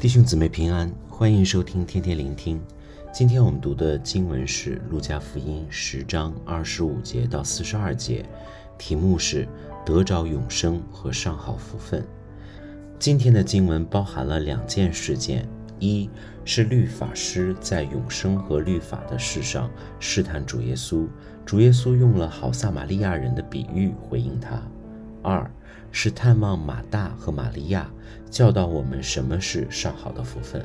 [0.00, 2.58] 弟兄姊妹平安，欢迎收听天天聆听。
[3.12, 8.24] 今天我们读的经文是《路加福音》十章二十五节到四十二节，
[8.78, 9.46] 题目是
[9.84, 12.02] “得着永生和上好福分”。
[12.98, 15.46] 今天的经文包含了两件事件：
[15.78, 16.08] 一
[16.46, 21.06] 是律法师在永生和律法的事上试探主耶稣，
[21.44, 24.62] 主耶稣用了好撒玛利亚人的比喻回应他；
[25.22, 25.50] 二
[25.92, 27.90] 是探望马大和玛利亚，
[28.30, 30.64] 教导我们什么是上好的福分。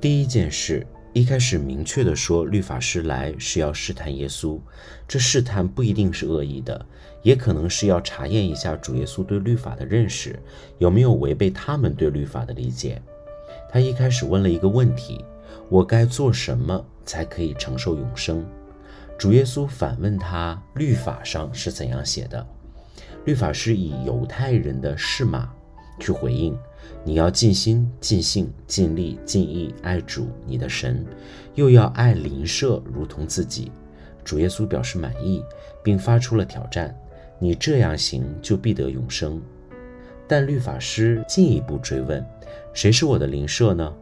[0.00, 4.58] 第一件事，一开始明确地说，律法师来是要试探耶稣。
[5.06, 6.84] 这试探不一定是恶意的，
[7.22, 10.38] 也可能是要查验一下主耶稣对律法的认识，
[10.78, 13.00] 有没有违背他们对律法的理解。
[13.70, 15.24] 他一开始问了一个问题：
[15.68, 18.44] 我该做什么才可以承受永生？
[19.18, 22.46] 主耶稣反问他：律法上是怎样写的？
[23.24, 25.52] 律法师以犹太人的誓码
[26.00, 26.56] 去回应：
[27.04, 31.04] 你要尽心、尽性、尽力、尽意爱主你的神，
[31.54, 33.70] 又要爱邻舍如同自己。
[34.24, 35.42] 主耶稣表示满意，
[35.82, 36.96] 并发出了挑战：
[37.38, 39.40] 你这样行，就必得永生。
[40.26, 42.24] 但律法师进一步追问：
[42.72, 43.92] 谁是我的邻舍呢？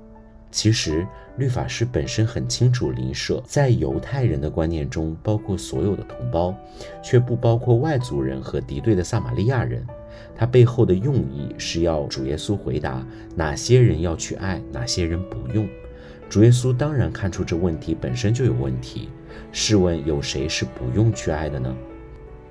[0.50, 1.06] 其实，
[1.36, 6.54] 律法师本身很清楚，邻舍在犹太人的观念中包括所有的同胞，
[7.02, 9.86] 却不包括外族人和敌对的撒玛利亚人。
[10.34, 15.68] 他背后的用意是要主耶稣回答哪些人要去爱，哪些人不用。
[16.28, 19.08] 主耶稣当然看出这问题本身就有问题。
[19.52, 21.74] 试问有谁是不用去爱的呢？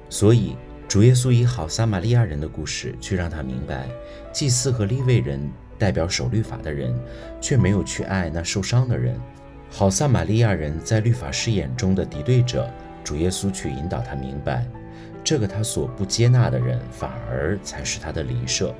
[0.09, 0.55] 所以，
[0.87, 3.89] 主耶稣以好撒玛利亚人的故事去让他明白，
[4.31, 5.39] 祭司和利未人。
[5.79, 6.93] 代表守律法的人，
[7.41, 9.19] 却没有去爱那受伤的人。
[9.71, 12.69] 好撒玛利亚人在律法师眼中的敌对者，
[13.03, 14.65] 主耶稣却引导他明白，
[15.23, 18.75] 这个他所不接纳的人，反而才是他的邻舍。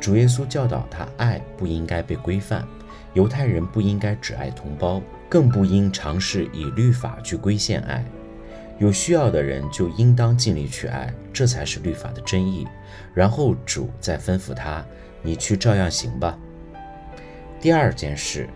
[0.00, 2.66] 主耶稣教导他，爱不应该被规范，
[3.14, 8.04] 犹太人不应该只爱同胞，更不应尝试以律法去规限爱。
[8.78, 12.66] 有需要的人就应当尽力去爱，这才是律法的真意。
[13.14, 14.84] 然后主再吩咐他。
[15.22, 16.38] 你去照样行吧。
[17.60, 18.48] 第二件事，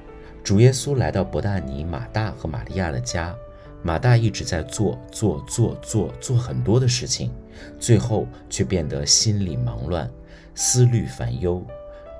[0.42, 3.34] 主耶稣来到伯大尼马大和玛利亚的家，
[3.82, 7.32] 马大一直在做做做做做很多的事情，
[7.78, 10.10] 最后却变得心里忙乱，
[10.54, 11.64] 思虑烦忧。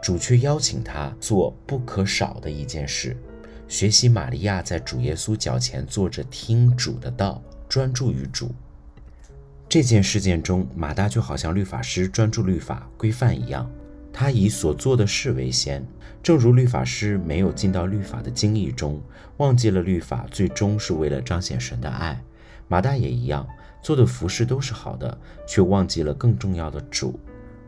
[0.03, 3.17] 主却邀请他做不可少的一件事，
[3.67, 8.55] 学习玛利亚在主耶稣脚前坐着听主的道，专注于主。
[9.69, 13.69] 这件事件中，马大就好像律法师专注律法规范一样。
[14.19, 15.87] 他以所做的事为先，
[16.22, 18.99] 正如律法师没有进到律法的精义中，
[19.37, 22.19] 忘记了律法最终是为了彰显神的爱。
[22.66, 23.47] 马大也一样，
[23.82, 27.21] 做的服事都是好的，却忘记了更重要的主。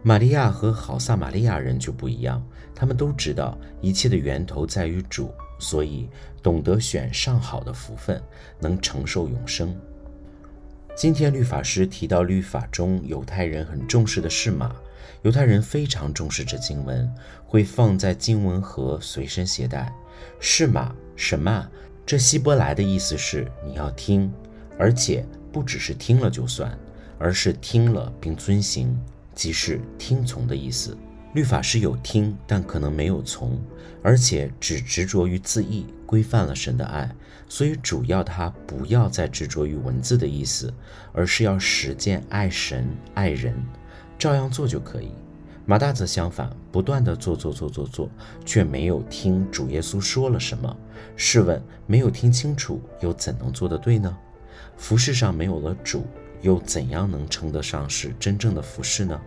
[0.03, 2.43] 玛利亚和好撒玛利亚人就不一样，
[2.75, 6.09] 他们都知道一切的源头在于主，所以
[6.43, 8.19] 懂得选上好的福分，
[8.59, 9.77] 能承受永生。
[10.97, 14.75] 今天律法师提到律法中犹太人很重视的是马。
[15.23, 17.11] 犹太人非常重视这经文，
[17.47, 19.93] 会放在经文盒随身携带。
[20.41, 21.69] 誓码什么？
[22.07, 24.33] 这希伯来的意思是你要听，
[24.79, 26.79] 而且不只是听了就算，
[27.19, 28.99] 而是听了并遵行，
[29.35, 30.97] 即是听从的意思。
[31.35, 33.61] 律法师有听，但可能没有从，
[34.03, 37.15] 而且只执着于字义，规范了神的爱。
[37.51, 40.73] 所以主要他不要再执着于文字的意思，
[41.13, 43.55] 而是要实践爱神爱人。
[44.19, 45.11] 照样做就可以。
[45.65, 48.09] 马大则相反，不断地做做做做做，
[48.45, 50.75] 却没有听主耶稣说了什么。
[51.15, 54.17] 试问，没有听清楚，又怎能做得对呢？
[54.79, 56.07] 服饰上没有了主，
[56.41, 59.21] 又怎样能称得上是真正的服饰呢？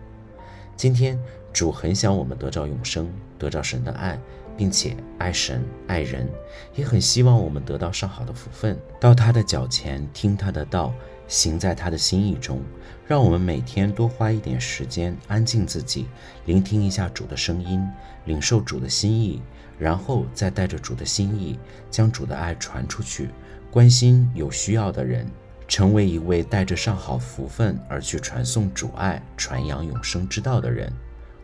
[0.76, 1.16] 今天
[1.52, 4.18] 主很想我们得着永生，得着神的爱，
[4.56, 6.28] 并且爱神爱人，
[6.74, 10.92] 也很希望我们得到上好的福分，到他的脚前听他的道。
[11.32, 12.60] 行在他的心意中，
[13.06, 16.06] 让我们每天多花一点时间，安静自己，
[16.44, 17.82] 聆听一下主的声音，
[18.26, 19.40] 领受主的心意，
[19.78, 21.58] 然后再带着主的心意，
[21.90, 23.30] 将主的爱传出去，
[23.70, 25.26] 关心有需要的人，
[25.66, 30.92] 成为一位带着上好福分而去传送主爱、传扬永生之道的人。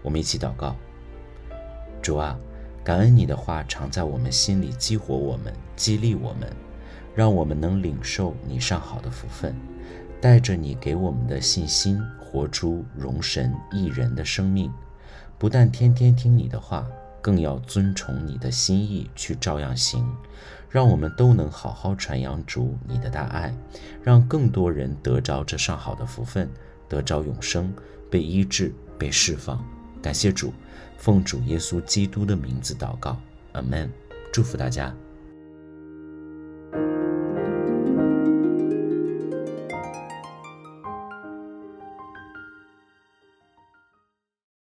[0.02, 0.76] 我们一起祷告：
[2.02, 2.38] 主啊，
[2.84, 6.55] 感恩你的话常在我们心里激活我们，激励我们，
[7.14, 9.55] 让我们能领受你上好的福分。
[10.20, 14.72] 带着你给我们的信心，活出荣神益人的生命。
[15.38, 16.84] 不但天天听你的话，
[17.22, 20.05] 更要遵从你的心意去照样行。
[20.69, 23.55] 让我们都能好好传扬主你的大爱，
[24.02, 26.50] 让更多人得着这上好的福分，
[26.88, 27.72] 得着永生，
[28.10, 29.64] 被医治，被释放。
[30.02, 30.52] 感谢主，
[30.99, 33.16] 奉主耶稣基督的名字祷告，
[33.52, 33.90] 阿门。
[34.31, 34.94] 祝福大家。